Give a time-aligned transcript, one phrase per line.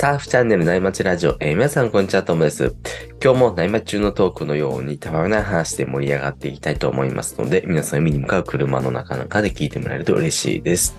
[0.00, 2.72] サーフチャンネル内町ラジオ、えー皆さんこんにちは、ともです。
[3.20, 10.94] 今日も内町中のトークのようにたまらない話で盛り上がっていきたいと思いますので、皆さん海に向かう車の中なんかで聞いてもらえると嬉しいです。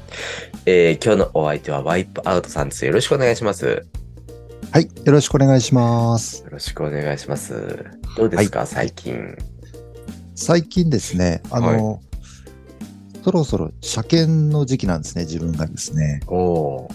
[0.65, 2.85] えー今日のお相手はワイプアウトさんです。
[2.85, 3.65] よろしくお願いします。
[3.65, 3.81] よ
[4.73, 4.89] はい。
[5.05, 6.45] よろしくお願いします。
[6.51, 7.85] ろしくお願いします。
[8.17, 9.37] どうですか、最近？
[10.35, 12.01] 最近ですね、あの、
[13.23, 16.19] そろそろ車検の時期なんですね、自分がですね。
[16.27, 16.93] おー。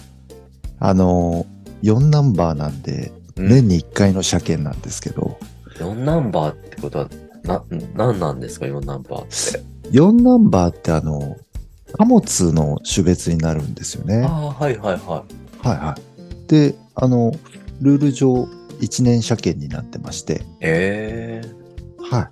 [0.77, 1.47] あの、
[1.83, 5.37] 4ナンバーなんで、うん年に1回の車検なんですけど、
[5.79, 7.09] 4ナンバーってことは、
[7.43, 9.61] な、なんなんですか ?4 ナンバーって。
[9.91, 11.35] 4ナンバーってあの、
[11.97, 14.23] 貨物の種別になるんですよね。
[14.23, 15.25] ああ、はいはいは
[15.61, 16.49] はいはい。
[16.49, 17.33] で、あの、
[17.81, 18.47] ルール上
[18.79, 20.37] 1年車検になってまして、い。
[20.37, 21.41] へえ。
[21.99, 22.29] は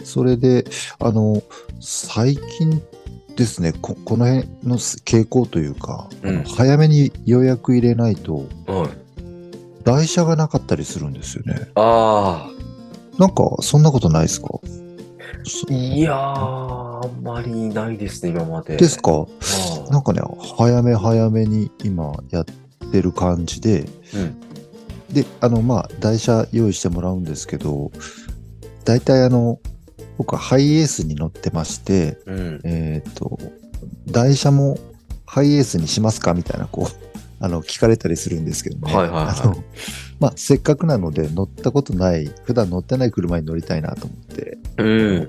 [0.00, 0.04] い。
[0.04, 0.64] それで、
[0.98, 1.42] あの、
[1.80, 2.82] 最近
[3.36, 9.84] ですね、ここの辺の傾向というか、うん早めに予約入れないと、はい。
[9.84, 11.68] 台車がなかったりするんですよね。
[11.74, 12.48] あ
[13.18, 14.48] なんか、そんなことないですか？
[15.68, 18.76] いやー、あんまりないですね、今まで。
[18.76, 19.26] ですか？
[19.88, 20.22] あなんかね、
[20.56, 22.44] 早め早めに今やっ
[22.90, 23.80] てる感じで、
[24.14, 24.40] うん
[25.12, 27.92] で、あの、まあ、台車用意してもらうんですけど、
[28.84, 29.60] 大体あの、
[30.18, 32.60] 僕はハイエースに乗ってまして、うん。
[32.64, 33.38] えっ、と、
[34.06, 34.78] 台車も
[35.26, 38.94] ハイエースにしますかみたいな、こう、あの、聞かれたりするんですけどね。
[38.94, 39.64] はいはいはいあの、
[40.20, 45.22] まあ、せっかくなので乗ったことない、普段乗ってない車に乗りたいなと思って、うん。
[45.22, 45.28] い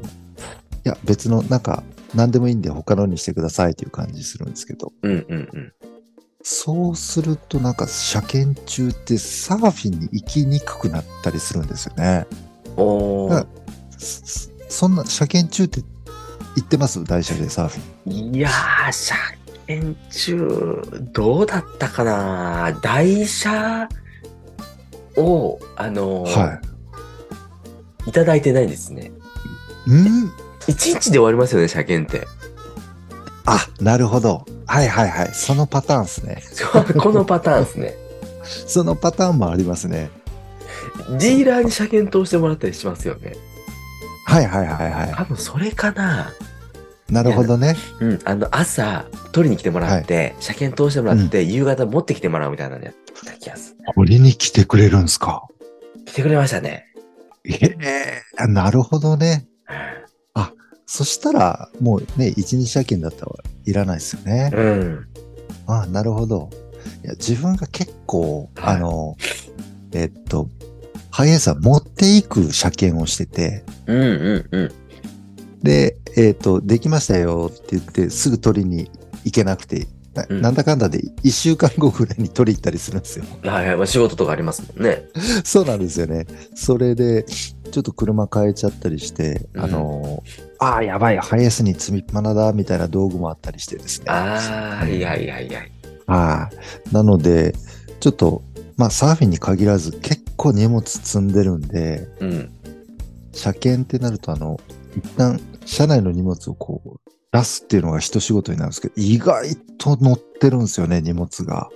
[0.84, 5.74] や、別の、なんか、何でもいいんで他のにしてくださいという感じするんですけど、うんうんうん。
[6.44, 12.28] そうするとなんか車検中ってサーフィンに行きにくくなったりするんですよね。
[12.78, 13.48] おー。
[14.70, 15.82] そそんな車検中って
[16.56, 17.04] 行ってます？
[17.04, 18.36] 台車でサーフィン。
[18.36, 19.16] いやー、車
[19.68, 20.82] 検中、
[21.14, 22.80] どうだったかな？
[22.82, 23.88] 台車
[25.18, 26.62] を、あのー、、は
[28.08, 29.12] いただいてないですね。
[29.88, 29.92] い。
[29.92, 30.32] ん
[30.68, 32.28] 1日で終わりますよね、車検って。
[33.46, 34.46] あ、なるほど。
[34.66, 35.30] はいはいはい。
[35.34, 36.44] そのパターンですね。
[37.00, 37.96] このパターンですね。
[38.68, 40.10] そのパターンもありますね。
[41.10, 43.36] ディーラーに車検通してもらったりしますよね。
[44.36, 46.34] はいはいはいは多分それかな。
[47.10, 47.14] い。
[47.14, 47.76] なるほどね。
[48.00, 52.94] うん、あの、朝、取りに来てもらって、車検通してもらって、夕方持ってきてもらうみたいなのやっ
[53.24, 53.78] た気がする。
[53.96, 55.44] 取りに来てくれるんですか？
[56.06, 56.86] 来てくれましたね。
[57.44, 57.76] え
[58.40, 59.48] えなるほどね。
[60.88, 63.32] そしたら、もうね、一日車検だったら
[63.66, 64.52] いらないですよね。
[64.54, 65.08] うん。
[65.66, 66.52] あなるほど。
[67.04, 69.16] いや、自分が結構、はいあの、
[69.94, 70.48] えっと、
[71.16, 74.72] ハイエースは持っていく車検をしてて、うんうんうん。
[75.64, 78.92] で、えっと、できましたよって言って、すぐ取りに
[79.24, 83.24] 行けなくて、なうんなんだかんだで1週間後ぐらいに取り行ったりするんですよ。
[83.44, 83.78] はいはい。
[83.78, 85.06] まあ、仕事とかありますもんね。
[85.46, 86.28] そうなんですよね。
[86.54, 90.22] それで、ちょっと車変えちゃったりして、うんあの、
[90.60, 94.08] ああ、やばい、ハイエースに積みっぱなだ、みたいな道具もあったりしてですね。
[94.10, 95.62] ああ、いやいやいや。
[96.08, 96.50] は
[96.92, 96.94] い。
[96.94, 97.56] なので、
[98.02, 98.44] ちょっと、
[98.76, 102.52] まあ、サーフィンに限らず、結構荷物積んでるんで、うん。
[103.34, 104.60] 車検ってなると、あの、
[104.96, 111.70] 一旦、車内の荷物をこう、出すっていうのが一仕事になるんですけど、意外と乗ってるんですよね、荷物が。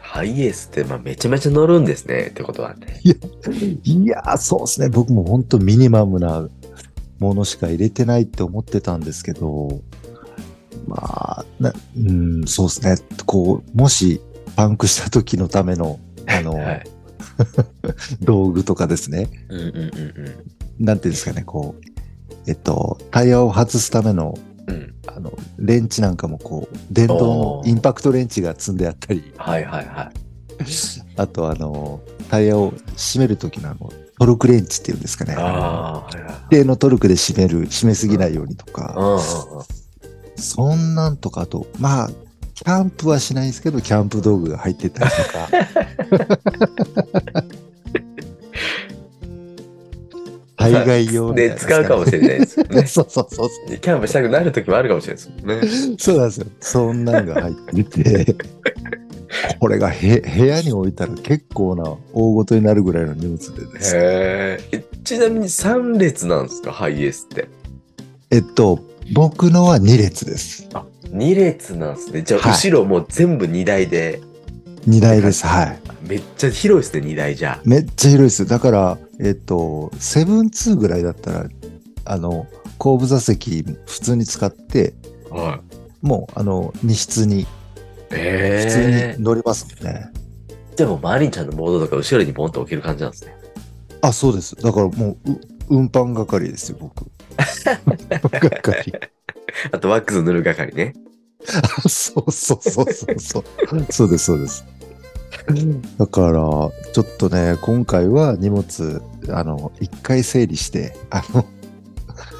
[0.00, 2.28] ハイエースって、まあ、めちゃめちゃ乗るんですね。
[2.30, 3.00] ってことはね。
[3.04, 4.88] いやー、そうですね。
[4.88, 6.48] 僕も本当ミニマムな
[7.18, 9.80] ものしか入れてないって思ってたんですけど、
[10.86, 10.96] ま
[11.40, 12.96] あ、なうん、そうですね。
[13.24, 14.20] こう、もし
[14.56, 16.86] パンクした時のための、あの、 はい。
[18.20, 19.28] 道具とかですね。
[19.48, 24.38] うんうんうんなんていうんですかね、こう、えっと、タイヤを外すための、
[24.68, 24.74] うん。
[24.74, 24.94] うん。
[25.06, 30.12] あの、レンチなんかもこう、電動のインパクトレンチが積んであったり、はいはいはい。
[31.16, 32.00] あとあの、
[32.30, 35.34] タイヤを締める時のあの、トルクレンチっていうんですかね。
[35.34, 36.32] ああ、はいはい。
[36.46, 39.20] 一定のトルクで締める、締めすぎないようにとか、うんうんうん。
[40.36, 42.10] そんなんとかあと、まあ、
[42.58, 45.48] キャンプはしないんですけど、キャンプ道具が入ってたりとか。
[50.56, 52.84] 大概用で、使うかもしれないですよね。
[52.90, 55.94] そうそうそうそキャンプしたくなる時もあるかもしれないですもんね。
[55.94, 56.02] う。
[56.02, 56.46] そうなんですよ。
[56.60, 58.36] そんなんが入ってて、
[59.60, 64.58] これがへ部屋に置いたら結構な大ごとになるぐらいの荷物でですね。
[65.04, 67.48] ちなみに3列なんですか、ハイエースって。
[68.30, 68.80] えっと、
[69.12, 70.68] 僕のは2列です。
[70.74, 72.22] あ、2列なんですね。
[72.22, 74.20] じゃあ、はい後ろもう全部2台で、
[74.88, 75.46] 2台です。
[75.46, 75.78] はい。
[76.06, 77.60] めっちゃ広いですね、2台じゃ。
[77.64, 78.46] めっちゃ広いです。
[78.46, 81.46] だから、えっと、セブンツーぐらいだったら、
[82.04, 82.46] あの、
[82.78, 84.94] 後部座席普通に使って、
[85.30, 85.60] は
[86.02, 86.06] い。
[86.06, 87.44] もう、あの、荷室に、
[88.08, 90.10] 普え通に乗りますもんね。
[90.76, 93.36] でも、マリンちゃんのボードとか後ろにポンと置ける感じなんですね。
[94.00, 94.54] あ、そうです。
[94.56, 97.10] だからもう、う運搬係ですよ、僕。
[98.62, 98.92] 係。
[99.72, 100.94] あと、ワックス塗る係ね。
[101.84, 103.44] あそうそうそうそうそう。
[103.90, 104.64] そうです、そうです。
[105.98, 106.70] だから、ちょ
[107.02, 111.44] っとね、今回は荷物、あの、一回整理して、あの、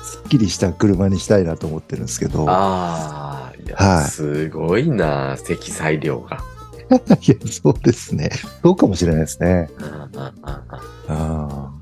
[0.04, 6.38] すっきりした車にしたいなと思ってるんですけど、ああ、いや、はいすごいな、積載量が。
[7.20, 8.30] いや、そうですね。
[8.62, 9.70] そうかもしれないですね。
[9.78, 10.34] うんうんうんうん
[11.08, 11.77] あー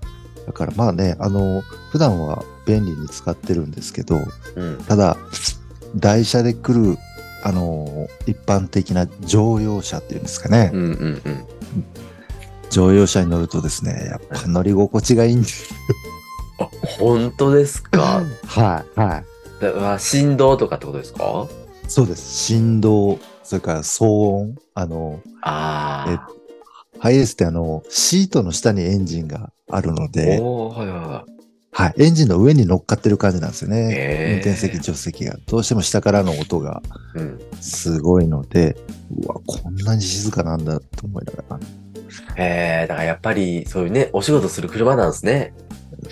[0.46, 4.18] だからまあね、あの、普段は便利に使ってるんですけど、
[4.54, 4.78] うん。
[4.86, 5.16] ただ、
[5.96, 6.96] 台車で来る、
[7.42, 10.70] あの、一般的な乗用車っていうんですかね。
[10.72, 11.44] うんうんうん。
[12.70, 15.72] 乗用車に乗るとですね、やっぱ乗り心地がいいんです。
[16.58, 16.68] あ、
[16.98, 18.22] 本当ですか？
[18.46, 19.24] はい、はい。
[19.62, 21.46] だわ振動とかってことですか？
[21.88, 22.44] そうです。
[22.46, 24.54] 振動、それから騒音。
[24.74, 26.28] あの、あ
[26.98, 30.08] ハイエースってあの、シートの下にエンジンがあるのあ。
[30.08, 31.36] で、はいはいはい。
[31.72, 33.94] はい、エンジンの上に乗っかってる感じなんですよね。
[33.94, 35.36] へー運転席、助手席が。
[35.46, 36.82] どうしても下からの音が
[37.14, 37.38] うん。
[37.60, 38.76] すごいので、
[39.14, 41.60] うわ、こんなに静かなんだと思いながら。
[42.36, 45.52] えー、だからやっぱりそういうね、お仕事する車なんですね。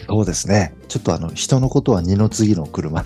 [0.06, 0.74] そうですね。
[0.88, 3.02] ちょっとあの、人のことは二の次の車。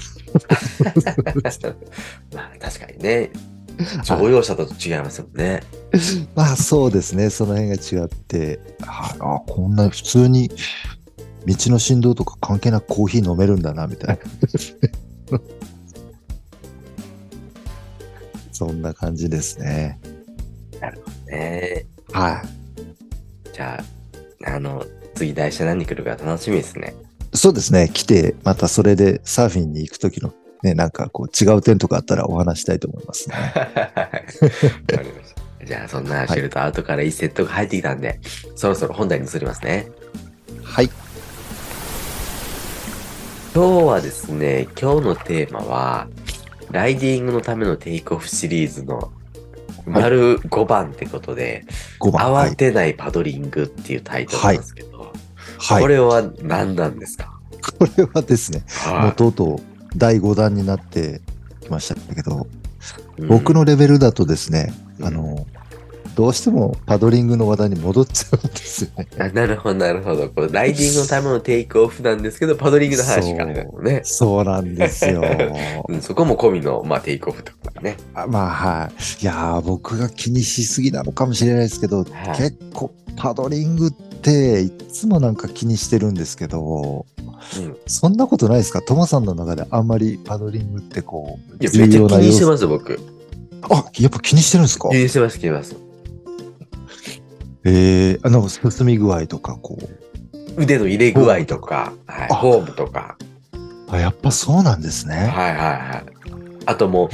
[2.35, 3.31] まあ確かにね、
[4.05, 5.63] 乗用車と違いますもんね。
[6.35, 7.31] まあそうですね。
[7.31, 10.51] その辺が違って、ああ、こんな普通に
[11.47, 14.19] 道の振動とか関係なくコーヒー飲めるんだな、みたい
[15.31, 15.41] な。
[18.53, 20.01] そんな感じですね。
[21.29, 23.55] ねはい。
[23.55, 23.83] じゃ
[24.45, 24.85] あ、あの、
[25.15, 26.95] 次台車何来るか楽しみですね。
[27.35, 27.89] そうですね。
[27.93, 33.37] 来て、またそれでサーフィンに行くときのね、なんかこう違う点とかあったらお話したいと思いますね。
[33.37, 34.11] わか
[35.03, 35.67] りました。
[35.67, 38.21] じゃあ、そんなシェルトアウトからいいセットが入ってきたんで、
[38.57, 39.89] そろそろ本題に移りますね。
[40.63, 40.91] はい。
[43.55, 46.09] 今日はですね、今日のテーマは、
[46.71, 49.13] ライディングのためのテイクオフシリーズの
[49.87, 51.65] 丸5番ってことで、
[52.01, 52.33] 5番。
[52.33, 52.51] はい。
[52.51, 55.13] 慌てないパドリングっていうタイトルなんですけど、
[55.59, 55.83] はい。
[55.83, 57.39] これは何なんですか、
[57.79, 59.61] これはですね、もうはとうとう
[59.97, 61.21] 第5弾になって
[61.61, 62.47] きましたけど、
[63.19, 65.47] い僕のレベルだとですね、うんあの、
[66.19, 69.07] どうしてもパドリングの話題に戻っちゃうんですよね。
[69.21, 70.29] あなるほど、なるほど。
[70.29, 74.01] これライディングのためのテイクオフなんですけど、パドリングの話からだよね。
[74.03, 75.23] そうなんですよ。
[75.89, 77.97] うん、そこも込みの、まあ、テイクオフとだね。
[78.15, 78.91] あまあは
[79.21, 79.23] い。
[79.23, 87.05] いやー僕が気にしすぎなのかもしれないですけど、はい結構パドリングっていつもなんか気にしてるんですけど、
[87.59, 88.83] うんそんなことないですか？
[88.83, 92.47] トモさんの中であんまりパドリングってこう、いや、ちゃ気にしてす。
[92.47, 92.99] ます、僕。
[93.71, 94.89] あ、やっぱ気にしてるんですか？
[94.91, 95.77] 気にしてます、気にしてます。
[97.65, 100.63] えー、あの、進み具合とか、こう。
[100.63, 103.17] 腕の入れ具合とか、はい、あフォームとか、
[103.89, 105.15] あ、やっぱそうなんですね。
[105.15, 106.18] はいはいはい。
[106.69, 107.09] あともう、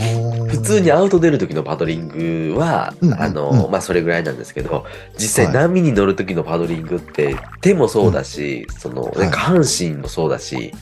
[0.49, 4.85] 普普通にアウト出る時のパドリングは、うんあの、うんまあそれぐらいなんですけど、
[5.17, 10.75] 実際はい波に乗る時のパドリングって、手もそうだし、その、下半身もそうだし、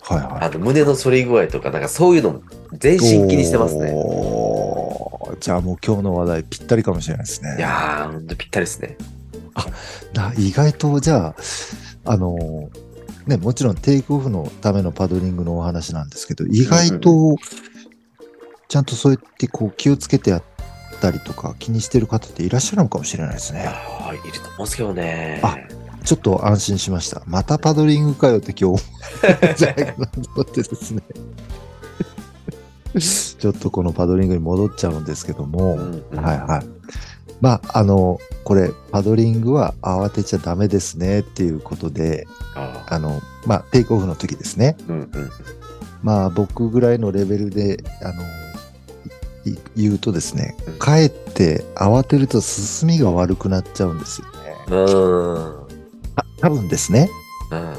[0.00, 0.44] はいはい。
[0.46, 3.94] あの胸の反り具合とか、なんかそういうのも全身気にしてますね。
[5.38, 7.56] じゃあもう今日の話題ぴったりかもしれないですね。
[7.58, 8.96] いやー、ほんとぴったりですね。
[10.14, 11.36] な意外とじゃあ、
[12.04, 12.86] あのー
[13.26, 17.36] ね、もちろんテイクオフのためのパドリングのお話なんですけど、意外と、
[18.68, 20.42] ちゃんとそうやってこう気をつけてやっ
[21.00, 23.64] たりとか気にしてる方っていらっしゃるのかもしれないですね。
[23.66, 25.40] ああ、いると思うんですけどね。
[25.42, 25.56] あ
[26.04, 27.22] ちょっと安心しました。
[27.26, 31.02] またパドリングかよって今日思うんじゃないかなと思ってですね。
[33.38, 36.66] ちょっとこのパドリングに戻っちゃうんですけども、うんうんはいはい。
[37.40, 44.76] まあ、あの、これ、パドリングは慌てちゃダメですねっていうことで、ああの、まあ、テイクオフの時ですね。
[44.88, 45.30] ーうんうん。
[46.02, 48.26] まあ、僕ぐらいのレベルで、あの、い
[49.76, 54.32] 言うとですねうん、かえって慌てると進みが悪くなっちゃうんですよね。
[54.68, 55.66] うーん。
[56.16, 57.08] あ多分ですね。
[57.50, 57.76] うん。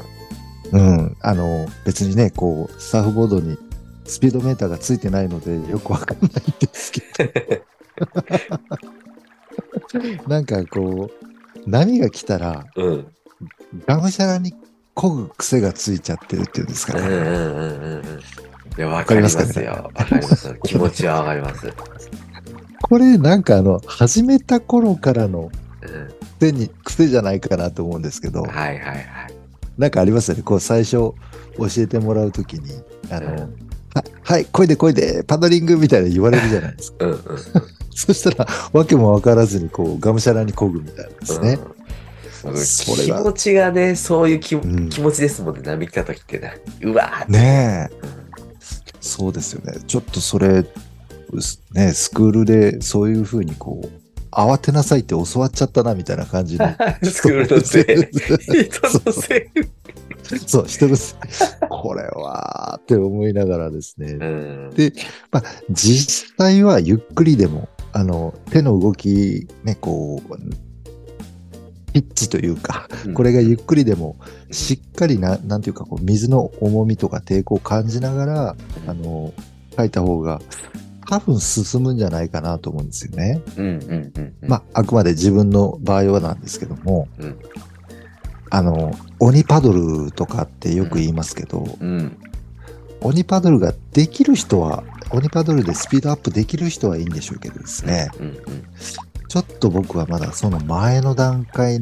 [0.72, 1.16] うん。
[1.20, 3.58] あの、別にね、こう、サーフボードに
[4.04, 7.32] スピードメーターがついてないので、よくわかんないんですけど、
[10.28, 13.06] なんかこう、波が来たら、うん。
[13.86, 14.54] がむしゃらに
[14.94, 17.00] 漕ぐ癖がついちゃってるっていうんですかね。
[18.78, 19.70] いや、わかりますよ。
[19.72, 20.54] わかります。
[20.62, 21.66] 気持ちはわかります。
[22.80, 25.50] これなんかあの、始めた頃からの
[25.82, 26.14] うん。
[26.38, 29.06] 癖に、癖じゃないかなと思うんですけど、はいはいはい。
[29.76, 30.44] なんかありますよね？
[30.44, 31.14] こう最初教
[31.76, 32.80] えてもらうときに、
[33.10, 37.04] あの、うんははい、漕いで漕いで、パドリングみたいな言われるじゃないですか。
[37.04, 37.18] うんうん。
[37.92, 41.58] そしたら、わけもわからずに、こう、がむしゃらに漕ぐみたいなですね。
[42.44, 42.54] うん。
[42.54, 46.50] 気持ちがね、そういう気,、ん気持ちですもんね、波来た時ってな。
[46.82, 47.32] うわーって。
[47.32, 48.27] ねえ、うん
[49.08, 49.80] そうですよね。
[49.86, 50.64] ちょっとそれ、
[51.40, 53.88] すね、スクールでそういうふうにこう、
[54.30, 56.68] 慌てなさいって教わっちゃったなみたいな感じの。
[57.02, 57.84] スクールのせい。
[58.70, 60.38] 人のせい。
[60.46, 61.18] そう、人のせい。
[61.68, 64.12] これは、って思いながらですね。
[64.12, 64.70] うん。
[64.74, 64.92] で、
[65.32, 70.67] まあ、実際はゆっくりでも、あの、手の動き、ね、こう、
[71.92, 74.16] ピッチというか、これがゆっくりでも、
[74.50, 79.32] しっかりな、なんていうか、こう、水の重みとか抵抗を感じながら、あの、
[79.76, 80.40] 書いた方が、
[81.08, 83.40] 多分進むんじゃないかなと思うんですよね。
[83.56, 84.48] うんうんうんうん。
[84.48, 87.38] まあ、あくまで自分の場合はなんですけども、うん
[88.50, 92.16] あの、鬼パドルとかってよく言いますけど、うん。
[93.00, 98.34] 鬼パドルができる人は、鬼パドルでスピードアップできる人はいいんでしょうけどですね、うんうん。
[99.28, 101.80] ちょっと僕はまだその前の段階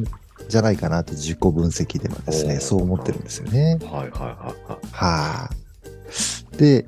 [0.49, 3.79] じゃないかなって自己分析ではですね、そう思ってるんですよね。
[3.83, 5.51] はいはいはいはは
[6.55, 6.85] い、で、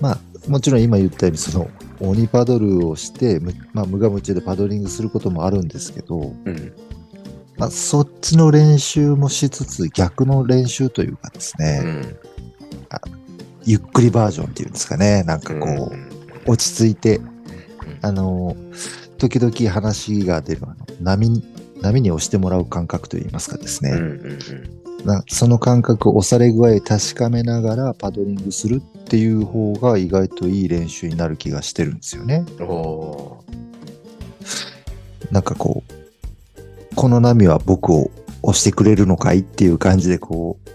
[0.00, 6.24] まあ、もちろん今言ったように、その鬼パドルをして、むまあ、無我夢中でパドリングすることもあるんですけど、い。
[6.24, 6.72] うん。
[7.56, 12.16] まあ、そっちの練習もしつつ、逆の練習というかですうね、ん。
[13.64, 15.92] ゆっくりバージョンっていうんですかね、なんかこ
[16.46, 17.20] う、落ち着いて、
[18.00, 18.56] あの、
[19.20, 21.44] 時々話が出る、あの波に、
[21.82, 32.44] 波に押してもらう感覚といいますかですね、うんうんなその感覚を押され具合確かめながらパドリングするっていう方が意外といい練習になる気がしてるんですよね。
[35.30, 38.10] なんかこう、この波は僕を
[38.42, 40.70] 押してくれるのかいっていう感じでこう、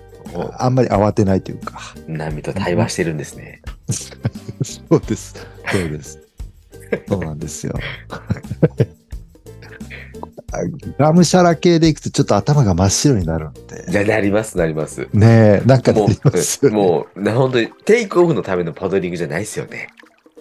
[0.57, 1.79] あんまり慌てないというか。
[2.07, 3.61] 波と対話してるんですね。
[4.63, 5.35] そうです。
[5.71, 6.24] そうです。
[7.07, 7.73] そうなんですよ。
[10.97, 13.85] がむしゃら系でいくとちょっと頭が真っ白になるんで。
[13.89, 15.07] じゃなりますなります。
[15.13, 16.77] ねえ、なんかなもりますう、よね。
[16.77, 19.89] もう、な、本当に、テイクオフのためのパドリングじゃないですよね。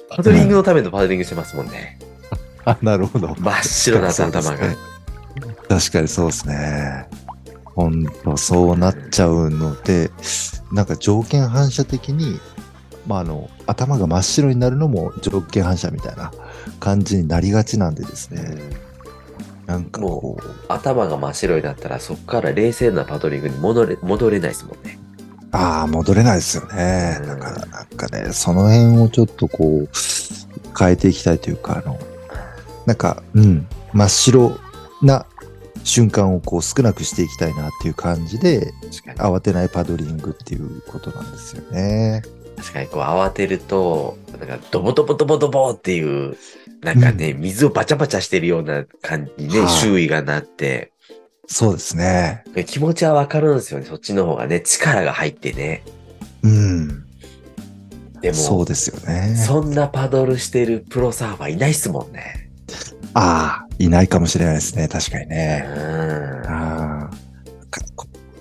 [0.09, 1.99] パドリングのためのパドリングしてますもんね。
[2.65, 3.35] あ、なるほど。
[3.39, 4.57] 真っ白な頭が。
[5.69, 7.09] 確かにそうですね。
[7.75, 10.11] 本当そうなっちゃうので、
[10.73, 12.39] なんか条件反射的に、
[13.07, 16.33] まあ、あの、頭が真っ白になるのも条件反射みたいな
[16.81, 18.43] 感じになりがちなんでですね。
[18.43, 18.85] うん
[19.67, 24.99] なんかこう、頭が真っ白になったら、そこから冷静なパドリングに戻れ、戻れないですもんね。
[25.53, 27.17] ああ、戻れないですよね。
[27.23, 29.89] うんだから、なんかね、その辺をちょっとこう、
[30.79, 31.99] 変えていきたいというか、あの、
[32.85, 34.59] なんか、うん、真っ白
[35.01, 35.25] な
[35.83, 38.75] 瞬間をこう少なくしていきたいなっていう感じで。
[39.17, 42.23] 慌てないパドリングっていうことなんですよね。
[42.57, 46.37] 確かに、こう、慌てると、なんか、ドボドボドボドボっていう、
[46.83, 50.93] なんかね、水をバチャバチャしてるような感じにね、はい周囲がなって、
[51.47, 52.45] そうですね。
[52.67, 53.87] 気持ちはわかるんですよね。
[53.87, 55.83] そっちの方がね、力が入ってね。
[56.43, 57.05] うん。
[58.21, 59.37] でも、そうですよね。
[59.37, 62.51] そんなパドルしてるプロサーファーいないっすもんね。
[63.13, 64.89] ああ、いないかもしれないですね。
[64.89, 65.65] 確かにうね。
[65.67, 66.47] ん。
[66.47, 67.11] あ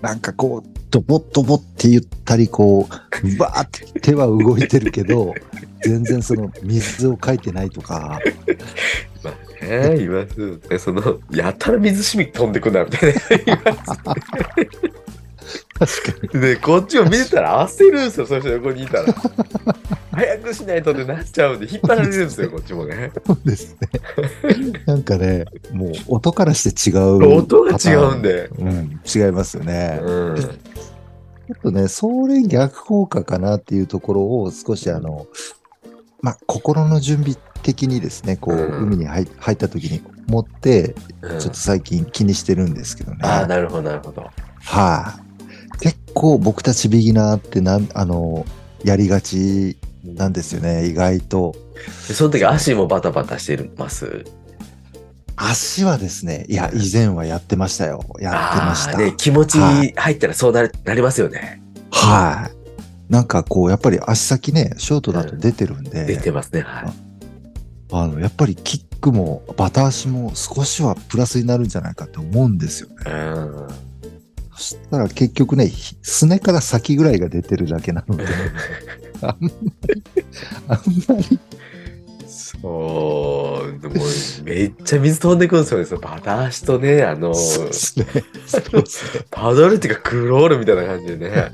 [0.01, 5.33] なんかこう、ドボッドボって言ったり、こう、バーって手は動いてるけど、
[5.81, 8.19] 全然その水をかいてないとか、
[9.23, 10.77] まあね、いますよね。
[10.77, 13.21] その、やたら水しみ飛んでくな、みたいな。
[13.29, 13.73] 言いま
[15.87, 16.41] す確かに。
[16.41, 19.05] で、こっちを見てたら焦るんですよ、その人横にいたら。
[20.11, 23.11] 早くしないとってなっちゃうんで、引っ張られるんですよ、 こっちもね。
[23.25, 23.89] そうですね。
[24.85, 27.37] なんかね、もう音からして違う。
[27.37, 28.21] 音が違うん。
[28.21, 28.49] で。
[28.59, 29.99] うん、違いますよね。
[30.03, 30.35] うん。
[31.47, 35.27] ちょっとね、それ逆効果かなっていうところを少しあの、
[36.21, 43.19] まあ、心の準備的にですね、こう、うん海に入入った時に持って、うんちょっと最近気にしてるんですけどね。
[43.23, 44.29] ああ、はい、なるほど、なるほど。
[45.79, 48.45] 結構僕たちビギナーってなん、あの、
[48.83, 51.55] やりがちなんですよね、意外と。
[52.07, 54.23] でその時足もバタバタしてます？
[55.35, 58.03] 足はですね、いや、以前はやってましたよ。
[58.19, 58.91] やってました。
[58.91, 61.61] あーで、気持ちはい入ったらそうなるなりますよね。
[61.91, 63.11] はい。
[63.11, 66.61] なんかこう、やっぱり足先ね、ショートだと出てるんで、出てますね。
[66.61, 66.93] はい。
[67.91, 72.95] あの、やっぱりキックもバタ足も少しはプラスになるんじゃないかと思うんですよね。
[73.07, 73.67] うん。
[74.55, 78.25] そしたら結局ね、ひすねから先ぐらいが出てるだけなので、
[79.21, 79.49] あんま
[79.93, 80.03] り、
[80.67, 81.39] あんまり、
[82.61, 83.95] そう、でも
[84.43, 85.85] めっちゃ水飛んでくるんですよね。
[85.85, 88.05] そのバタ足とね、あの、そうですね。
[88.45, 89.25] そうですね。
[89.31, 91.51] パドルっていうかクロールみたいな感じでね。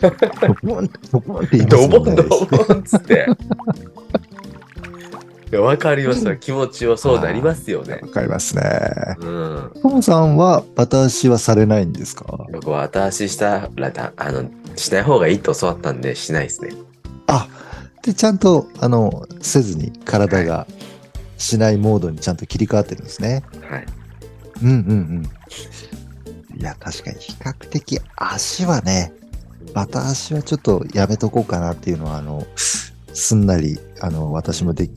[0.00, 1.98] ドボン、ドボンって言いますね。
[1.98, 3.26] ボンドボンっつって。
[5.52, 6.36] いや、わかりますよ。
[6.36, 8.08] 気持ちはそうなりますよねわ。
[8.08, 8.62] かりますね。
[9.20, 9.72] うん。
[9.80, 12.24] トモさんはバタ足はされないんですか？
[12.50, 16.70] 僕は後足したらだ、あの、しない方がいいと教わったんで、しないですね。
[17.28, 17.46] あ、
[18.06, 20.66] で、ちゃんと、あの、せずに体が
[21.38, 23.42] しないモードにちゃんと切り替わってるんですね。
[23.68, 23.86] はい。
[24.62, 26.60] うんうんうん。
[26.60, 29.12] いや、確かに比較的足はね、
[29.74, 34.88] バタ足はちょっとやめとこうかなっていうのは、あの、すんなり、あの、私もで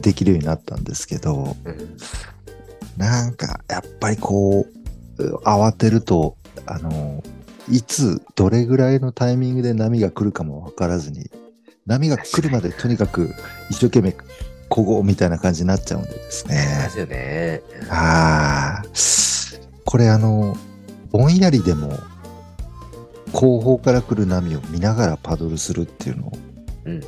[0.00, 1.96] できるようになったんですけど、うん
[2.98, 4.66] なんか、やっぱりこ
[5.18, 7.22] う、う慌てると、あの、
[7.70, 11.30] いつ、どれぐらいのタイミングで波が来るかもわからずに、
[11.88, 13.34] 波が来るまでとにかく
[13.70, 14.14] 一生懸命、
[14.68, 16.88] こごうみたいな感じになっちゃうんでですでね。
[16.90, 17.62] すよね。
[17.88, 18.84] ああ、
[19.86, 20.54] これあの、
[21.10, 21.98] ぼんやりでも、
[23.32, 26.32] 後方から来る波を見ながらパドルするっていうのを、
[26.84, 27.00] うん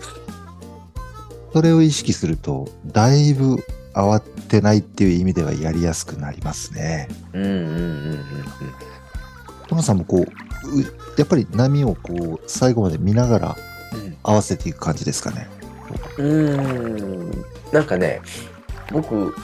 [1.52, 3.56] それを意識すると、だいぶ
[3.92, 7.08] 慌てないっていう意味ではやりやすくなりますね。
[7.32, 8.24] うんうんうんうん
[9.66, 10.26] トモさんもこう、う
[11.18, 13.69] やっぱり波をこう、最後まで見ながらうん。
[14.22, 15.48] 合わせていく感じですかね。
[16.18, 17.44] うーん。
[17.72, 18.20] なんかね、
[18.92, 19.34] 僕、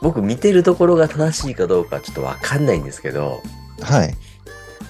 [0.00, 3.42] 僕見てるところが正しいかどうかちょっとわかんないんですけど、
[3.80, 4.14] はい。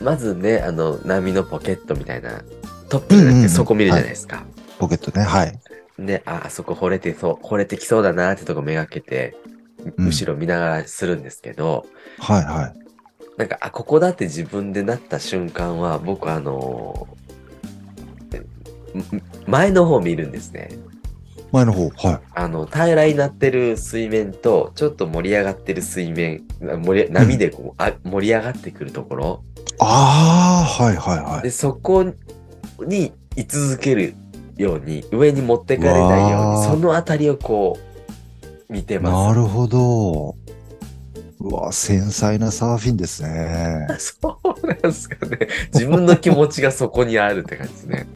[0.03, 2.43] まずね、あの、波のポケットみたいな、
[2.89, 4.45] トップじゃなくてそこ見るじゃないですか。
[4.79, 5.25] ポケットね。
[5.25, 5.59] はい。
[5.99, 9.37] で、あ、あそこ惚れてそう、惚れてきそうだなってとこめがけて、
[9.97, 11.87] うん後ろ見ながらするんですけど、
[12.19, 12.75] はいはい。
[13.37, 17.28] なんか、あ、ここだって自分でなった瞬間は、僕あのーん
[19.47, 20.69] 前の方見るんですね。
[21.53, 21.89] 前の方。
[21.89, 22.21] はい。
[22.35, 29.43] あの、平らになってる水面と、ちょっと盛り上がってる水面、盛り波でこう、あ盛り上がってくるところ。
[29.79, 31.51] ああ、はいはいはで、い。
[31.51, 32.05] そこ
[32.87, 34.15] に居続ける
[34.57, 37.79] ように、上に持ってかれないように、そのあたりをこ
[38.69, 40.37] う、見てまなるほど。
[41.41, 43.87] うわ、繊細なサーフィンですね。
[43.99, 44.19] す。
[44.21, 45.39] そうなんですかね。
[45.73, 48.07] 自分の気持ちがそこにあるって感じですね。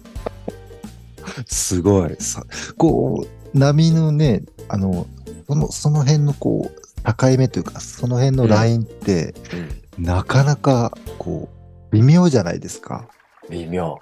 [1.46, 2.16] すごい。
[2.18, 2.44] さ
[2.76, 5.06] こう、波のね、あの、
[5.46, 9.34] その、その辺のこう、境目というか、その辺のラインって、
[9.98, 10.04] うん。
[10.04, 13.08] なかなか、こう、微妙じゃないですか。
[13.50, 13.98] 微妙。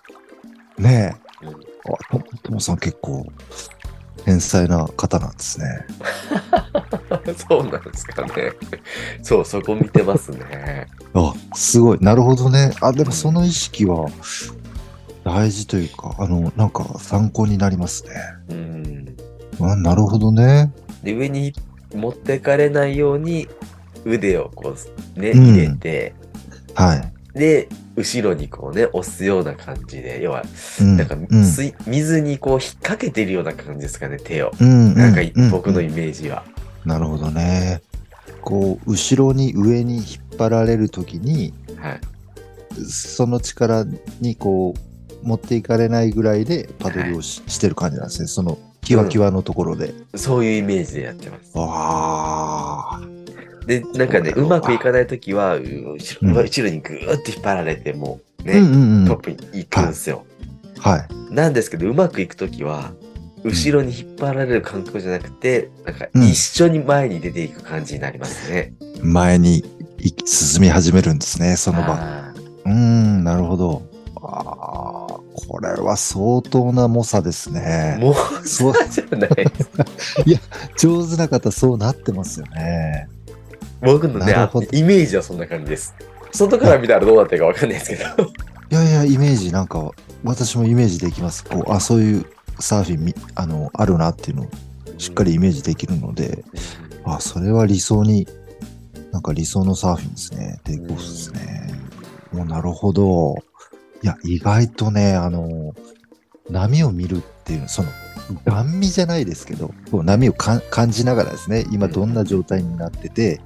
[0.79, 1.47] ねえ。
[1.47, 3.27] うんあ、とともさん結構、
[4.25, 5.87] 天才な方なんですね。
[7.49, 8.53] そうなんですかね。
[9.23, 10.87] そう、そこ見てますね。
[11.15, 11.99] あ、すごい。
[12.01, 12.73] なるほどね。
[12.81, 14.07] あ、でもその意識は、
[15.25, 18.11] 大事というか、あの、なんか参考になりますね。
[18.51, 19.17] うん。
[19.61, 20.73] あなるほどね。
[21.03, 21.53] で、上に
[21.95, 23.49] 持ってかれないように
[24.05, 24.75] 腕をこ
[25.17, 26.15] うね、うん入れて、
[26.75, 27.13] はい。
[27.39, 30.43] で、後ろにこうね、押すような感じで、要は、
[30.81, 34.53] うんなんか、うん水水にこう引っ掛けてるような感じですかね、手を。
[34.59, 36.45] うん、なんか、うん僕のうんイメージは。
[36.85, 37.83] なるほどね。
[38.41, 40.05] こう、後ろに上に引っ
[40.39, 42.01] 張られるときに、はい。
[42.85, 43.85] その力
[44.21, 44.90] にこう、
[45.23, 48.29] 持っていかれないぐらいでパドルをし,、してる感じなんですね。
[48.29, 49.95] その、キワキワのところで。
[50.15, 51.53] そういうイメージでやってます。
[51.55, 53.67] ああ。
[53.67, 59.07] で、なんかね、そうまくいかないときは、う後うんろ後ろにぐーって引っ張られて、もうね、うんうんうん。
[59.07, 60.25] トップに行くんですよ。
[60.79, 61.35] はい。
[61.35, 62.93] なんですけど、うまくいくときは、
[63.45, 68.75] 後ろに引っ張られる感覚じゃなくて、なんかうん一緒に前に出ていく感じになりますね。
[69.03, 69.65] 前に
[69.99, 71.95] い進み始めるんですね、その場。
[72.65, 73.83] うーん、なるほど。
[74.23, 77.99] ああ、これは相当な猛者ですね。
[78.01, 78.15] もう、
[78.47, 79.71] そそううじゃないです。
[80.79, 83.09] 上手な方そうなってますよね。
[83.81, 84.35] 僕のね、
[84.73, 85.95] イメージはそんな感じです。
[86.33, 88.03] 外から見たらどうなってるかわかんないですけど。
[88.71, 89.91] いやいや、イメージなんか、
[90.23, 91.45] 私もイメージできます。
[91.45, 92.27] こう、あ、そういう
[92.59, 94.49] サーフィンみ、あの、あるなっていうのを
[94.99, 96.45] しっかりイメージできるので、
[97.05, 98.29] あ、それは理想に、
[99.13, 100.61] なんか理想のサーフィンですね。
[100.65, 101.75] テイクオフですね。
[102.33, 103.35] もうなるほど。
[104.03, 105.75] いや、意外とね、あの、
[106.49, 107.89] 波を見るっていう、その、
[108.45, 113.41] ガン見じゃないですけど、こう波をか感じながらですね、今どんな状態になってて、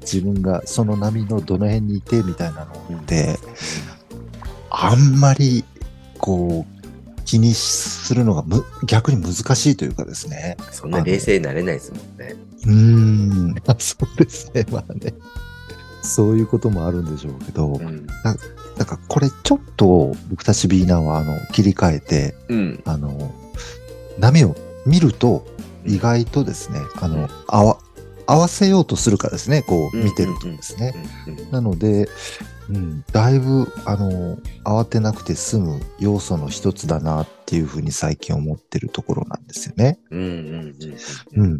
[0.00, 3.38] 自分がその波のどの辺にいてみたいなのって、
[4.70, 5.64] あんまり、
[6.18, 6.76] こう、
[7.24, 10.56] 気にするのがむ逆に難しいというかですね。
[10.70, 12.36] そんな冷静になれないですもんね。
[12.64, 14.64] うーん、あそうですね。
[14.70, 15.12] まあね。
[16.02, 18.06] そういうこともあるんでしょうけど、うん。
[18.76, 22.82] なんかこれちょっと僕たちビーナーはあの切り替えて、うん。
[22.84, 23.34] あの、
[24.18, 25.46] 波を見ると
[25.86, 27.78] 意外とですね、あの、合わ、
[28.26, 30.94] 合わせようとするからですね、こう見てるとですね。
[31.26, 32.08] うんうんなので、
[32.68, 40.00] うん、だいぶ、あの、慌てなくて済む要素の一つだなっていうふうに最近思ってるところなんですよね。
[40.10, 40.76] うんうん
[41.36, 41.46] うんう。
[41.46, 41.58] ん。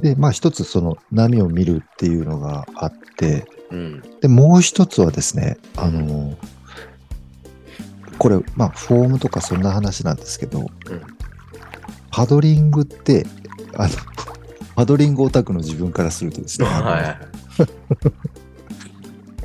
[0.00, 4.02] で、まあ一つその波を見るっていうのがあって、うん。
[4.20, 6.36] で、もう一つはですね、あの、
[8.18, 10.70] これ、まあフォームとかそんな話なんですけど、
[12.10, 13.26] パドリングって、
[13.74, 13.94] あの、
[14.76, 17.18] パドリングオタクの自分からするとですね、は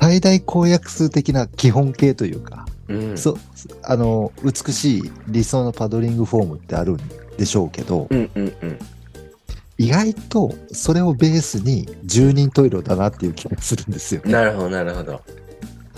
[0.00, 2.92] 最 大公約数的な基本形というか、い。
[2.92, 3.18] うん。
[3.18, 3.36] そう、
[3.82, 6.98] あの、美しい理想のパドリングフォームってあるん
[7.36, 8.78] でしょうけど、うんうんうん。
[9.78, 14.32] 意外とそれをベースに十人十色だなっていう気がするんですよね。
[14.32, 15.22] なるほど、なるほど。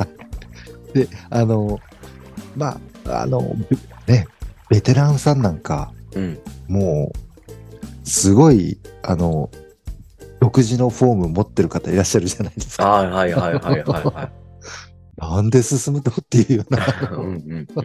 [0.92, 1.78] で、あの、
[2.54, 3.40] まあ、あの、
[4.06, 4.26] ね、
[4.68, 6.38] ベテランさんなんか、うん。
[6.68, 7.10] も
[8.04, 9.50] う、すごい、あの、
[10.40, 12.88] 独自のフォーム持ってる方いらっしゃるじゃないですか。
[12.88, 14.30] はいはいはいはいはいは
[15.16, 16.88] なんで進むとっていうような、い。
[17.12, 17.66] うんうんうん。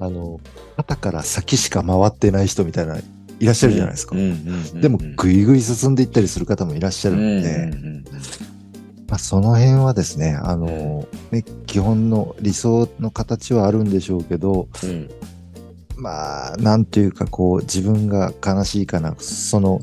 [0.00, 0.40] あの、
[0.76, 2.96] 肩から先しか回ってない人みたいな、
[3.44, 4.16] いらっしゃるじゃないですか。
[4.80, 7.70] でも、ぐいぐい進んでいったりする方もいらっしゃるうんので、
[9.06, 15.10] まあ、その辺はですね、あの、ね、基本の理想の形はあるんでしょうけど、うん。
[15.96, 19.82] まあ、なんというか、こう、自分が悲しいかな、その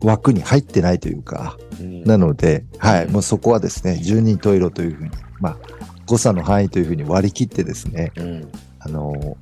[0.00, 2.02] 枠に入ってないというか、うん。
[2.04, 5.56] なので、はい、うんもうそこはですね、十人十色というふうに、まあ、
[6.06, 8.48] 誤差の範囲というふうに割り切ってですね、うん。
[8.78, 9.36] あの、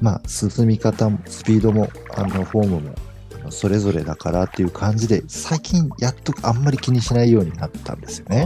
[0.00, 2.94] まあ、進み方も、スピードも、あの、フォームも、
[3.50, 8.44] それぞれだからっていう感じで、最近やっとあんまり気にしないようになったんですよね。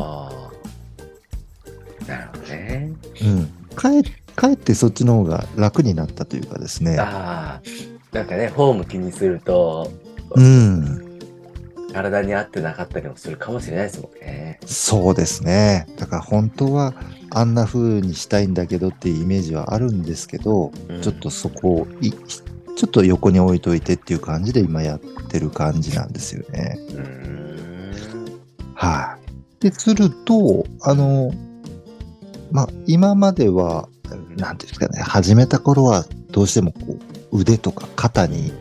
[2.06, 2.92] なるほどね。
[3.22, 3.46] うん。
[3.74, 4.02] かえ、
[4.34, 6.98] かえってそっちの方が楽になったというかですね。
[6.98, 8.16] ああ。
[8.16, 9.90] なんかね、フォーム気にすると、
[10.34, 11.11] うん。
[11.92, 14.58] 体に合ってなかったりもするかもしれないですもんね。
[14.66, 15.86] そうですね。
[15.96, 16.94] だから本当は
[17.30, 26.78] あんな風にしたいんだけどっていうイメージはあるんですけど、うんちょっとそこをい、ちょっと横に置いといてっていう感じで今やってる感じなんですよね。
[28.74, 29.16] は
[29.60, 29.62] い。
[29.62, 31.30] で、すると、あの、
[32.50, 33.88] まあ、今までは、
[34.36, 36.98] なんていうんですかね、始めた頃はどうしてもこ
[37.32, 38.52] う腕とか肩に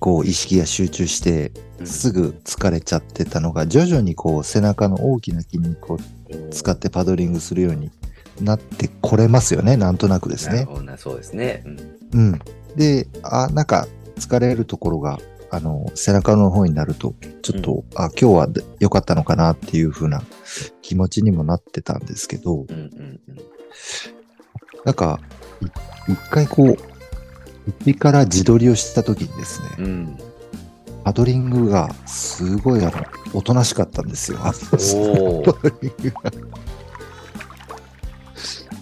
[0.00, 1.52] こう意識が集中して
[1.84, 5.98] すぐ疲れちゃってたのが徐々にこう背中の大きな筋肉を
[6.50, 7.90] 使ってパドリングするように
[8.40, 10.66] なってこれますよね、なんとなくですね。
[10.84, 11.62] なそうですね。
[11.64, 11.78] うん。
[12.12, 12.40] うん。
[12.76, 15.18] で、あ、なんか疲れるところが、
[15.50, 18.48] あの、背中の方になると、ちょっと、あ、今日は
[18.80, 20.22] 良かったのかなっていう風な
[20.82, 23.36] 気持ちにもなってたんですけど、うんうんうん。
[24.84, 25.20] なんか、
[26.08, 26.76] い一回こう、
[27.66, 30.18] 一から自撮りをした時にですね、うん。
[31.04, 32.92] パドリングがすごいあの、
[33.32, 34.38] おとなしかったんですよ。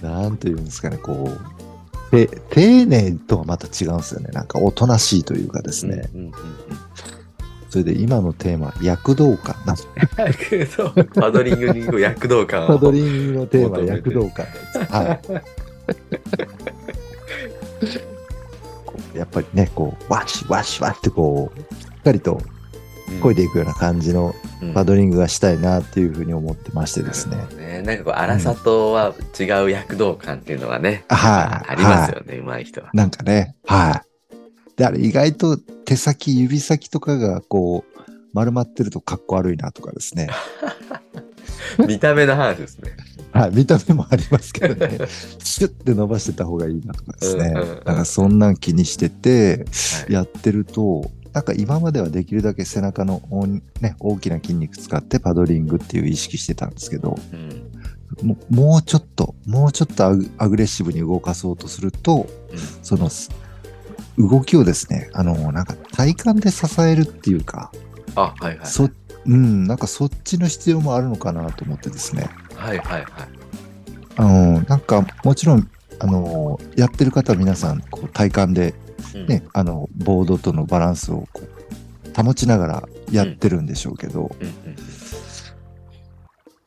[0.03, 4.29] なんというんですかね、こう、て丁寧とはまた違うんですよね。
[4.33, 6.09] なんかおとなしいというかですね。
[6.15, 6.33] うんうんうん
[7.75, 9.89] それで今のテーマ、躍動感なんです
[10.95, 11.05] うん。
[11.07, 12.69] パドリングに躍動感を。
[12.69, 14.79] パドリングのテーマ、躍動感です。
[14.93, 15.21] はい。
[19.15, 22.41] こうやっぱりね、こう、ワシワシワシってこう、しっかりと
[23.23, 27.37] 漕いでいくような感じのうんパドリングがしたいなっていうふうに思ってましてですね。
[27.57, 32.91] ね、なんかこう、荒さとは違う躍動感っていうのがね、はいありますよね、上手い人は。
[32.95, 34.37] なんかね、はい。
[34.77, 38.01] で、あれ意外と手先、指先とかがこう、
[38.33, 40.29] 丸まってるとかっこ悪いなとかですね。
[41.87, 42.93] 見た目の話ですね。
[43.33, 44.99] はい、見た目もありますけどね。
[45.43, 47.53] シュッて伸ばしてた方がいいなとかですね。
[47.55, 49.67] うんうんうんなんかそんなん気にしてて、
[50.05, 53.47] はいやってると、なんか今まではできるだけ背中の大,、
[53.81, 57.71] ね、大きな筋肉使ってパドリングっていう意識してたんですけど、うん
[58.23, 60.15] もうもうちょっと、もうちょっとア
[60.49, 62.27] グレッシブに動かそうとすると、
[62.83, 63.31] そのす
[64.17, 67.73] 動きをですね、あの、なんか体幹で支えるっていうか、
[68.15, 68.67] あ、はいはい。
[68.67, 68.89] そ、
[69.27, 72.29] うん、なんかそっちの必要もあるのかなと思ってですね。
[72.55, 73.07] はいはいはい。
[74.17, 78.75] あの、なんかもちろん、あの、やってる方は皆さん、こう体幹で
[79.15, 84.77] うんね、あの、ボードとのバランスをこう保ちながらやってるんでしょうけど、うんうん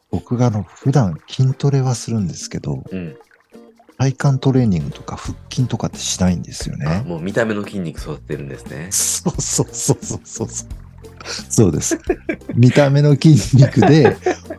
[0.10, 3.18] 僕があの、普段筋トレはするんですけど、うん。
[3.98, 7.04] 体幹トレーニングとか腹筋とかってしないんですよあね。
[7.06, 8.88] もう見た目の筋肉育ってるんですね。
[8.90, 10.68] そうそうそうそうそうそう。
[11.50, 12.00] そうです。
[12.56, 14.18] 見た目の筋肉で、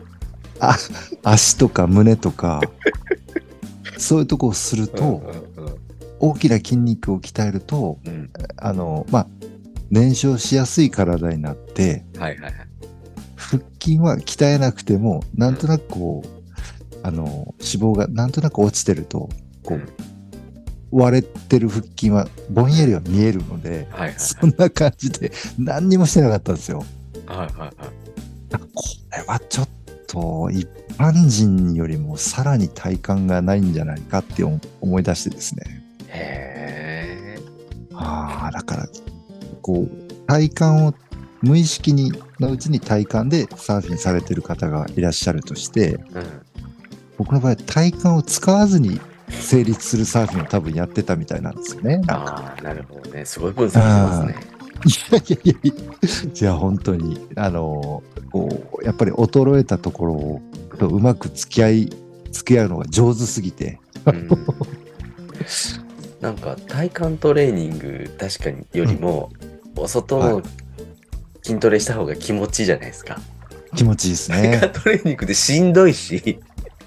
[0.59, 0.77] あ、
[1.23, 2.61] 足とか胸とか、
[3.97, 5.21] そういうとこをすると、
[5.57, 5.79] うんうん
[6.21, 9.27] 大きな筋肉を鍛えると、うんうんあの、まあ、
[9.89, 12.53] 燃焼しやすい体になって、はいはいはい。
[13.37, 16.29] 腹筋は鍛えなくても、なんとなくこう、
[17.03, 19.29] あの、脂肪がなんとなく落ちてると、
[19.63, 19.81] こう、
[20.91, 26.83] 割れてる腹筋はぼんやりは見えるので、はいはいそんな感じで何にもしてなかったんですよ。
[27.25, 27.71] はいはいはい。
[28.73, 28.83] こ
[29.15, 29.69] れはちょっ
[30.07, 35.63] と一般人よりもさらに体感がないんじゃないかって思思い出してですね。
[36.07, 37.39] へえ。
[37.93, 38.87] ああ、だから、
[39.61, 40.93] こう、体感を
[41.41, 46.03] 無意識にのうちに体感でサーフィンされてる方がいらっしゃるとして、うん。
[47.17, 52.01] 僕の場合体感を使わずに成立するサーフィンを多分やってたみたいなんですよね。
[52.07, 53.25] ああ、なるほどね。
[53.25, 54.35] すごい分析してますね。
[54.85, 60.41] いやいやいやいや、いや本当に、あの、こう、やっぱり衰えたところを
[60.79, 61.89] とうまく付き合い、
[62.31, 64.29] 付き合うのが上手すぎて、うん
[66.21, 69.31] なんか体幹トレーニング確かによりも、
[69.77, 70.41] お外の
[71.43, 73.19] 筋トレした方が気持ちいいじゃないですか。
[73.75, 74.59] 気持ちいいです体ね。
[74.63, 76.39] 幹トレーニングでしんどいし、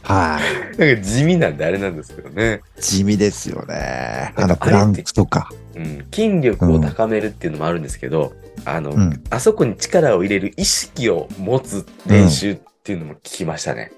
[0.02, 0.40] は
[0.74, 0.78] い。
[0.78, 2.60] なんか地味なんであれなんですけどね。
[2.78, 4.32] 地味ですよね。
[4.36, 5.50] あの、プランクとか。
[5.74, 8.32] うん、筋力を高めるっていうのもあるんですけど、
[8.64, 9.22] あの、うん。
[9.30, 13.92] あそこに力を入れる意識を持つ練習っていうのも聞きましたね。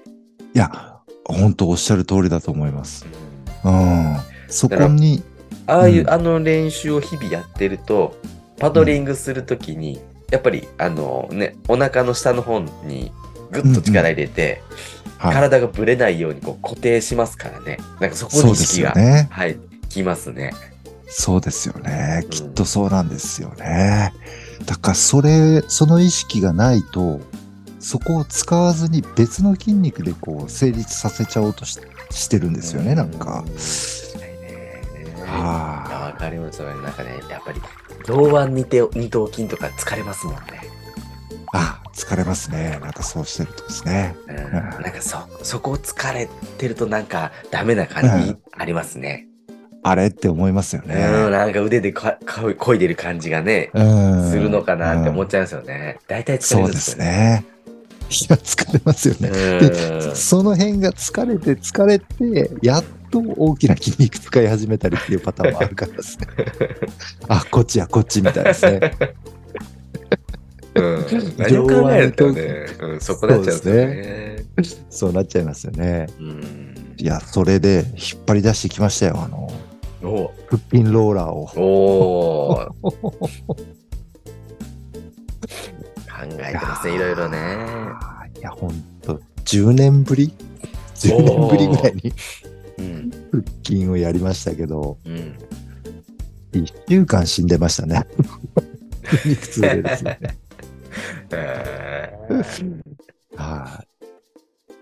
[0.53, 3.05] いや、本当おっしゃる通りだと思います。
[3.29, 4.17] うんうん。
[4.47, 5.23] そこに、
[5.65, 8.15] ああいう、うんあの練習を日々やってると、
[8.59, 9.99] パドリングするときに、
[10.31, 13.11] やっぱり、あのね、お腹の下の方に
[13.51, 14.61] ぐっと力入れて、はい。
[15.17, 17.77] 体がぶれないようにこう固定しますからね。
[17.99, 19.27] なんかそこに意識が、よね。
[19.31, 19.57] はい、
[19.89, 20.53] きますね。
[21.07, 22.25] そうですよねう。
[22.27, 24.13] んきっとそうなんですよね。
[24.65, 27.19] だから、それ、その意識がないと、
[27.79, 31.79] そこを使わずに別の筋肉でこう成立させちゃおうとし
[32.11, 33.45] してるんですよね、なんか。
[35.27, 36.81] わかりますよね。
[36.81, 37.61] なんかね、やっぱり、
[38.05, 40.74] 上腕二頭二頭筋とか疲れますもんね。
[41.57, 42.79] あ、疲れますね。
[42.81, 44.15] なんかそうしてるとですね。
[44.27, 49.27] うん、なんかそ、そこを疲れてるとなんかダメな感じありますね。
[49.81, 50.95] あれって思いますようん、ね。
[51.29, 54.31] なんか腕でかか漕いでる感じがね、うん。
[54.31, 55.99] するのかなって思っちちゃいますよね。
[56.07, 57.05] 大体疲れそうでするんですよね。
[57.05, 57.45] ね。
[58.09, 59.29] いや、疲れますよね。
[59.29, 66.27] うんその辺が疲れて疲れて、やっと大きな筋肉使い始めたりっていうパターンもあるからですね。
[67.29, 68.79] あ、こっちや、こっちみたいですね。
[70.75, 71.05] うん、
[71.37, 74.45] 何を考えるとね、うん、そこなっちゃうんですよね。
[74.89, 76.07] そうなっちゃいますよね。
[76.19, 79.19] うんいや、それで引っ張り出してきましたよ。
[79.21, 79.51] あの、
[80.01, 81.49] お腹筋ローラーを。
[81.57, 82.69] おー
[86.07, 87.37] 考えてますね、いろいろね。
[88.39, 90.33] いや、ほんと、10年ぶり
[90.95, 92.13] ?10 年ぶりぐらいに
[92.77, 93.11] うん。
[93.31, 95.37] 腹筋をやりましたけど、うん。
[96.53, 98.05] 1週間死んでましたね。
[99.23, 100.19] 筋 肉痛でですね。
[101.31, 102.13] え
[103.35, 103.87] はい。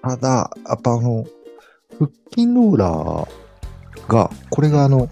[0.01, 1.25] ただ、やっぱあの、
[1.99, 5.09] 腹筋ローラーが、これがあの、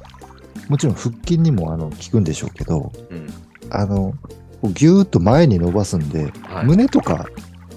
[0.70, 3.30] もちろん腹筋にもあの効くんでしょうけど、ーうん。
[3.70, 4.14] あの、
[4.62, 6.66] こうギューッと前に伸ばすんで、はい。
[6.66, 7.26] 胸とか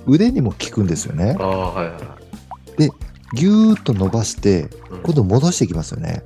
[0.06, 2.14] 腕にも効くんですよねはいはい。
[3.34, 6.22] ギューッと伸ばして、うん今度戻してきますよね。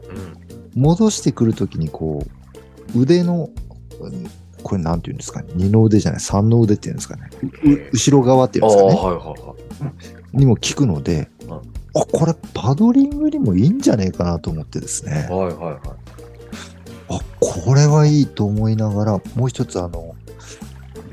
[0.75, 0.83] うん。
[0.83, 2.25] 戻してくるときにこ
[2.95, 3.51] う、腕の、
[4.01, 4.31] うん
[4.63, 5.49] これなんていうんですかね？
[5.55, 7.31] 二の腕じゃない、三の腕っていうんですかね？
[7.43, 8.89] う後ろ側っていうんですかね？
[8.89, 9.55] はいはいは
[10.35, 10.37] い。
[10.37, 11.61] にも効くので、うんあ、
[12.13, 15.27] これパドリングにもいいんじゃねえかなと思ってですね。
[15.31, 15.79] はいはいはい。
[17.11, 20.15] あ、これはいいと思いながら、もう一つあの、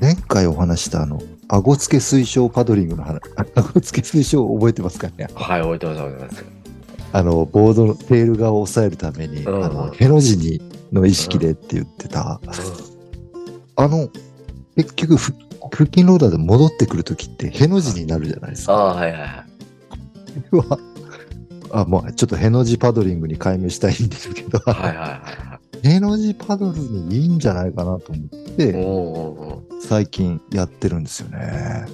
[0.00, 3.20] 前回お話したあの、顎付け推奨パドリングの話、
[3.54, 5.28] 顎付け推奨覚えてますかね？
[5.34, 6.44] はい、置いてます、置いてます。
[7.12, 10.60] あの、ボードのテール側を押さえるために、うんあの、への字に
[10.92, 12.38] の意識でって言ってた、
[13.76, 14.08] あの、
[14.76, 15.32] 結局、ふ
[15.72, 18.74] 腹筋ローダーで戻ってくるときって、への字になるじゃないですか。
[18.74, 19.20] ああ、はいはい
[21.72, 28.46] あ、まあ、ちょっとへの字パドリングに改名したいんですけど、はいはいは への字パドルにいいんじゃないかなと思っ。
[28.56, 31.84] て、最近やってるんですよね。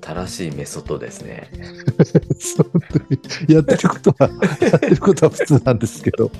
[0.00, 1.50] 新しいメソッドですね。
[3.48, 6.30] やってることは、やってることは普通なんですけど、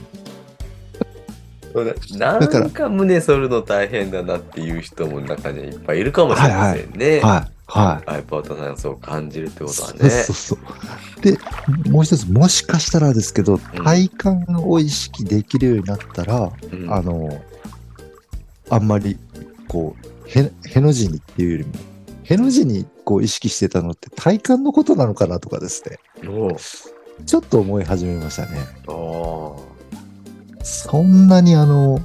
[2.18, 7.20] なだからんか胸反るの大変だなっていう人も中にはいっぱいいるかもしれませんね。
[7.20, 8.10] はい、はい。
[8.10, 10.10] ハイパートナンスを感じるってことはそうね。
[10.10, 11.20] そうそう。
[11.20, 11.38] で、
[11.90, 17.42] もう一つ、もしかしたらですけど、体幹を意識できるようになったら、うんあの、
[18.70, 19.18] あんまり、
[19.66, 21.72] こう、へ、への字にっていうよりも、
[22.24, 25.98] への字にこう意識してたのって体幹のことなのかなとかですね。
[27.26, 28.58] ちょっと思い始めましたね。
[28.86, 29.60] お
[30.64, 32.00] そんなにあの、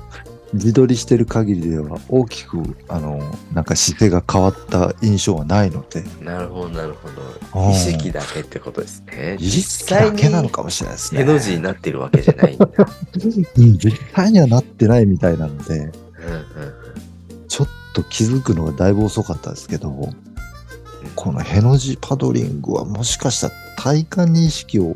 [0.54, 3.19] 自撮りしてる限りでは大きく、あの、
[3.54, 7.62] なんか姿勢が変わった印象はないので、なるほど、なるほど。
[7.65, 9.38] うん意識だけってことですね。
[9.39, 11.22] 意識だけなのかもしれないですね。
[11.22, 12.67] への字になってるわけじゃないんだ。
[13.58, 15.93] うん、実際にはなってないみたいなので、うんうん
[17.48, 20.10] ちょっと気づくのがだいぶ遅かったですけど、
[21.15, 24.95] このへの字パドリングはもしかしたら体感に意識を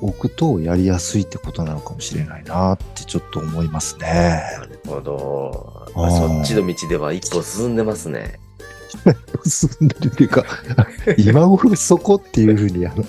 [0.00, 4.42] 置くとやりやすいってことなのかもしれないなってちょっと思いますね。
[4.58, 5.86] なるほど。
[5.94, 8.40] そっちの道では一歩進んでますね。
[9.44, 10.44] 進んでるっていうか、
[11.18, 13.04] 今頃そこっていうふうにあの、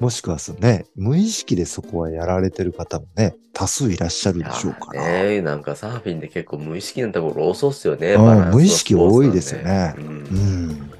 [0.00, 5.02] もしくはそうね、無意識でそこはやられてる方もね、多数いらっしゃるでしょうから。
[5.02, 8.12] ねえなんかサーフィンで結構無意識なところ多そうっすよね。
[8.12, 10.90] うんバランスの無意識多いですよねスポーツなんうん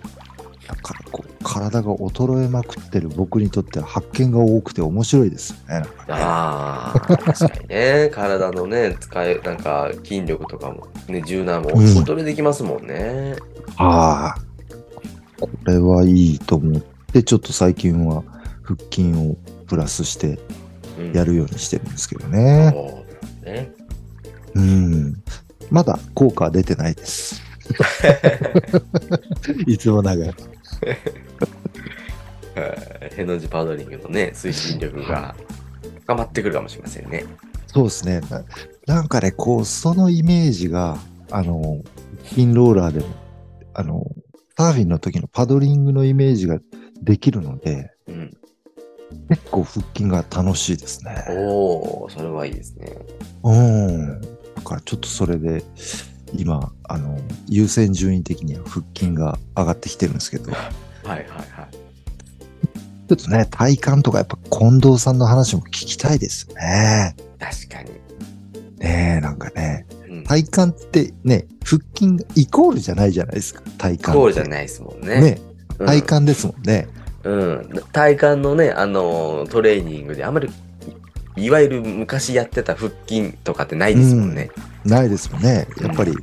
[0.72, 0.76] ん。
[0.76, 5.86] だからこう、体が衰えまくってる僕にとっては発見が多くて面白いですよね。
[6.08, 8.10] ああ、確かにね。
[8.14, 13.36] 体のね、使い、なんか筋力とかも、ね、柔軟もうん衰れできますもんね。
[13.76, 14.40] ああ、
[15.40, 18.22] これはいいと思って、ちょっと最近は
[18.62, 20.38] 腹筋をプラスして
[20.98, 22.70] うんやるようにしてるんですけどね。
[22.72, 23.04] そ
[23.42, 23.72] うね。
[24.54, 25.22] うん。
[25.70, 27.42] まだ効果は出てないです。
[29.66, 30.34] いつもながら。
[30.86, 30.98] はい
[33.14, 35.34] ヘの字パドリングのね、推進力が
[36.00, 37.24] 深まってくるかもしれませんね。
[37.66, 38.20] そうですね。
[38.20, 38.44] な
[38.86, 40.98] なんかね、こう、そのイメージが、
[41.30, 41.82] あの、
[42.34, 43.06] ピンローラーでも、
[43.74, 44.06] あの、
[44.56, 46.58] サーフィンの時のパドリングのイメージが
[47.02, 48.36] できるので、うん。
[49.28, 51.24] 結構腹筋が楽しいですね。
[51.28, 52.96] おお、それはいいですね。
[53.42, 54.20] うん。
[54.20, 54.28] だ
[54.64, 55.62] からちょっとそれで、
[56.34, 60.60] 今、あの、優先順位的には腹筋が上がってきてるんですけど、ちは
[61.06, 61.88] いはいはい。
[63.10, 67.16] ょっとね、体幹とかやっぱ近藤さんの話も聞きたいですね。
[67.38, 67.90] 確かに。
[68.78, 74.12] ねえ、なんかね、うん、体幹ってね、腹筋がイコールじゃないじゃないですか、体幹って。
[74.12, 75.20] こうじゃないですもんね。
[75.20, 75.40] ね、
[75.78, 76.88] うん体幹ですもんね。
[77.24, 77.70] うん。
[77.92, 80.48] 体幹のね、あのートレーニングであんまり、
[81.36, 84.50] いいわゆる昔やってた腹筋とかってないですもんね。
[84.88, 85.68] ないですもんね。
[85.80, 86.14] やっぱり、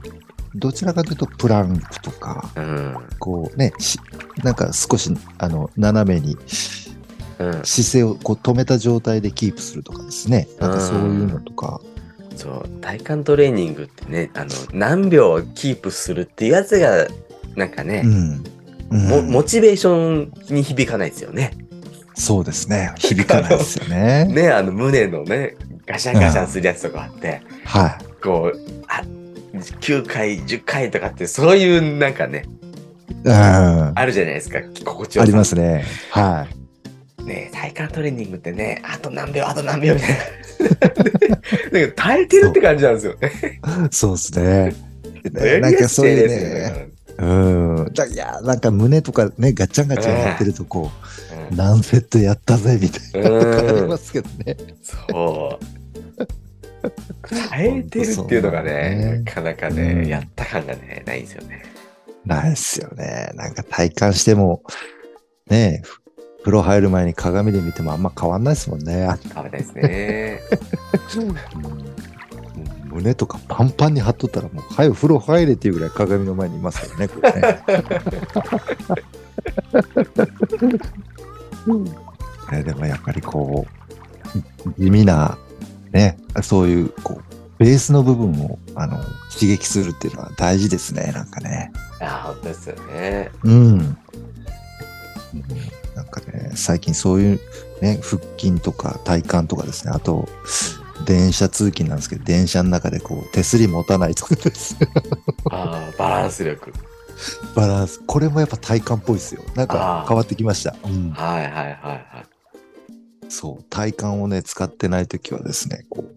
[0.56, 2.96] どちらかというとプランクとか、うん。
[3.20, 4.00] こうね、し
[4.44, 6.38] なんか少し、あの、斜めに
[7.40, 7.52] うん。
[7.64, 10.48] 姿勢をこう止めた状態でキープするとかですね。
[10.60, 11.82] なんかそういうのとか。
[12.36, 17.08] そう、体幹トレーニングってね、あの、何秒キープするっていうやつが、
[17.56, 19.32] なんかねう、ん。
[19.32, 21.52] モチベーションに響かないですよね。
[22.14, 22.94] そうですね。
[23.00, 24.26] 響かないですよね。
[24.26, 29.04] ね、あの胸のね、ガシャンガシャンするやつとかあって、はこう、あ、
[29.54, 32.46] 9回、10回とかって、そういうなんかね、
[33.26, 33.28] い。
[33.28, 33.32] うん。
[33.32, 35.26] ああるじゃないですか、心地よさ。
[35.26, 35.86] りますね。
[36.12, 36.48] は
[37.26, 40.16] ね体幹トレーニングってね、あと何秒、あと何秒みたいな。
[41.80, 43.32] なんか耐えてるって感じなんですよね。
[43.32, 43.88] い。
[43.92, 44.76] そう ですね。
[45.60, 46.88] なんかそういうね。
[47.18, 47.94] うん。
[47.94, 50.92] だいや、なんか胸とかね、ガチャンガチャンやってるとこ
[51.32, 53.58] う、うん何セットやったぜ、みたいな。
[53.60, 54.58] ありうんますけどね。
[54.82, 55.85] そう。
[57.50, 61.64] 耐えてるっていうのがね、なかなかね、うんやった感がね、ないんですよね。
[62.26, 63.32] ないっすよね。
[63.36, 64.64] なんか体感しても、
[65.48, 65.88] ねえ、
[66.40, 69.08] 風呂入る前に鏡で見てもあんま変わんないですもんね。
[69.24, 70.40] 食べたいですね。
[71.18, 71.96] うん
[72.96, 77.64] 胸とかパンパンに張っとったらもう、早く風呂入れっていうぐらい鏡の前にいますからね、これね。
[82.52, 83.66] ねでもやっぱりこ
[84.78, 85.38] う、地味な、
[85.96, 88.98] ね、そういう、こう、ベースの部分を、あの、
[89.34, 91.72] 刺激するっていうのは大事ですね、なんかね。
[92.02, 93.32] いや、本当ですよね。
[93.44, 93.78] うん。
[95.96, 97.40] なんかね、最近そういう
[97.82, 100.28] ね、腹筋とか体幹とかですね、あと、
[101.06, 104.90] 電車通勤なんですけど、電車の中でこう、手すり持たないとかですね
[105.50, 106.74] ああ、バランス力。
[107.56, 108.02] バランス。
[108.06, 109.42] これもやっぱ体幹っぽいですよ。
[109.56, 110.76] なんか変わってきました。
[110.84, 111.12] うん。
[111.12, 112.35] はいはいはいはい。
[113.30, 113.64] そう。
[113.70, 116.16] 体幹をね、使ってないときはですね、こう、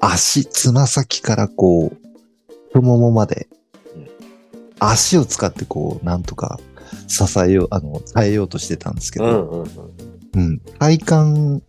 [0.00, 2.08] 足、つま先からこう、
[2.68, 3.48] 太ももまで
[3.94, 4.08] うん、
[4.78, 6.60] 足を使ってこう、なんとか
[7.08, 9.68] 支えよう、あの、耐えようとしてたんですけど、うんうんうん。
[10.34, 10.58] うん。
[10.78, 11.64] 体幹、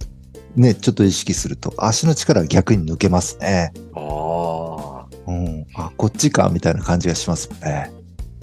[0.56, 3.72] ね、ちょっと意識すると、足の力が逆に抜けますね。
[3.96, 5.66] あうん。
[5.76, 7.92] あ、こっちか、みたいな感じがしますね。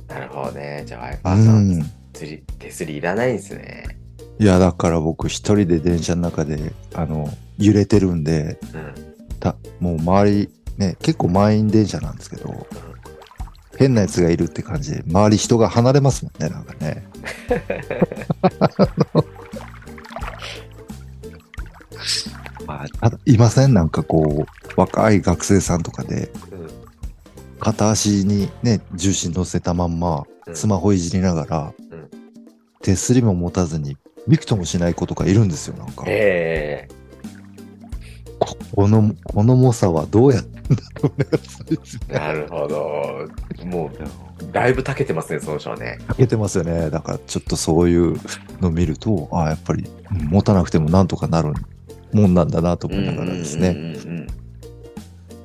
[0.09, 0.85] あ、なるほどね。
[0.87, 1.93] じゃあ、ワイうパーさん、ん。
[2.59, 3.85] 手すりいらないんですね。
[4.39, 7.29] いや、だから僕一人で電車の中で、あの、
[7.59, 8.95] 揺れてるんで、うん。
[9.41, 12.67] たもう周り、ね、結構満員電車なんですけど、
[13.79, 17.07] 変なやつがいるって感じで、周り人が離れますもんね、なんかね。
[22.67, 23.75] まあ、いません？
[23.75, 26.69] なんかこう、若い学生さんとかで、うん。
[27.61, 32.07] 片足にね、重心乗せたまんま、うんスマホいじりながら、うん
[32.83, 33.97] 手すりも持たずに、
[34.29, 36.05] びくともしない子とかいるんですよ、なんか。
[36.07, 36.89] え
[38.75, 41.13] この、この猛者はどうやってんだろ
[42.11, 43.29] うなるほど。
[43.65, 45.99] もう、だいぶ長けてますね、その人はね。
[46.07, 46.91] かけてますよね。
[46.91, 48.17] だからちょっとそういう
[48.61, 51.55] のを見ると、ああ、やっぱりうん持たなくてもなんとかなる
[52.13, 54.27] もんなんだなと思いながらですね。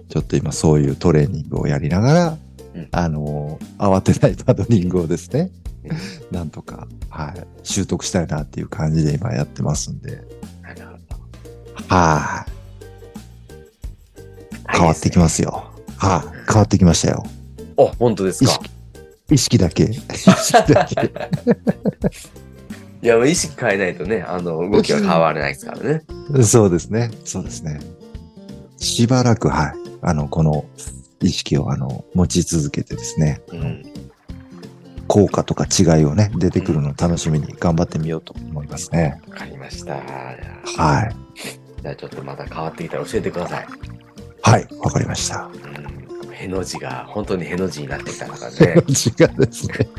[0.10, 2.38] ちょっと今そういうトレーニングをやりながら、
[2.76, 5.61] うんあのー慌てないパドリングをですね、うん
[6.32, 10.22] なんとか、はい、習得したいなっていう感じで今やってますんで、
[10.62, 10.82] なる
[11.90, 12.52] ほはい、
[14.68, 14.72] ど。
[14.72, 15.72] 変わってきますすよ。
[15.98, 17.24] はい、変わってきましたよ。
[17.78, 18.52] お、本当ですか？
[18.52, 18.70] 意識、
[19.32, 19.84] 意識だけ。
[19.84, 21.12] 意識だけ。
[23.04, 26.04] いや、もう意識変えないとね、あの、動きは変わらないですからね。
[26.44, 27.10] そうですね。
[27.26, 27.80] そうですね。
[28.78, 29.74] しばらく、はい。
[30.02, 30.66] あの、この
[31.22, 33.84] 意識を、あの、持ち続けてですね、うん。
[35.12, 39.20] 効果とか違いをね、出てくるのを楽しみに頑張ってみようと思いますね。
[39.30, 39.96] わかりました。
[39.96, 40.00] は
[41.04, 41.82] い。
[41.82, 43.68] じゃあちょっとまた変わってきたら教えてください。
[44.42, 44.68] はい。
[44.80, 45.52] わかりました。
[45.54, 46.34] うん。
[46.34, 48.84] への字が本当にへの字になってきたからへのね。
[48.88, 49.90] 字がですね、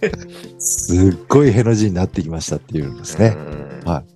[0.58, 3.36] すっごいへの字になってきましたっていうんですね。
[3.36, 3.40] う
[3.86, 4.06] んはも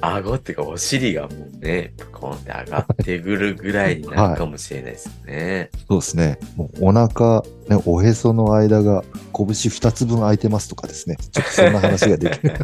[0.00, 5.70] 顎っていうかお尻がもうね、プコンって上がってくるぐらいになるかもしれないですよね。
[5.88, 6.38] そうですね。
[6.56, 9.02] もうお腹、ね、おへその間が
[9.34, 11.16] 拳2つ分空いてますとかですね。
[11.16, 12.54] ちょっとそんな話ができる。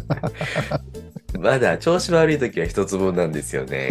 [1.39, 3.89] まだ調子悪い時は一つ分なんですよね。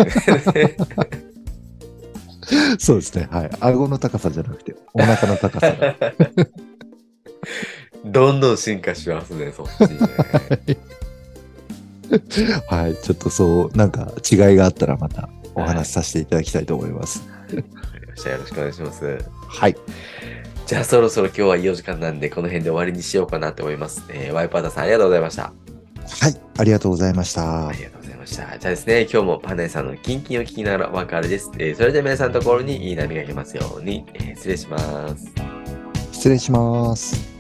[2.79, 3.29] そうですね。
[3.31, 3.51] はい。
[3.61, 5.97] 顎の高さじゃなくて、お腹の高さが。
[8.05, 9.99] どんどん進化しますね、そっちね。
[12.69, 12.97] はい。
[12.97, 17.23] ちょっとそう、なんか違いがあったらまたお話しさせていただきたいと思います。
[17.29, 18.31] わかりました。
[18.31, 19.19] よろしくお願いします。
[19.49, 19.77] はい。
[20.67, 24.03] じゃあそろそろ今日はいいお時間なんで、この辺で終わりにしようかなと思います。
[24.11, 25.43] えーワイパータさんありがとうございました。
[25.43, 26.41] はい。
[26.59, 27.73] ありがとうございましたあ。
[27.73, 28.43] りがとうございました。
[28.59, 31.51] じゃあですね、今日もパネさんのキンキンを聞きながらお別れです。
[31.59, 34.79] えーそれでは皆さんのところにいい波が来ますように、えー失礼しま
[35.17, 35.27] す。
[36.13, 37.38] 失礼します。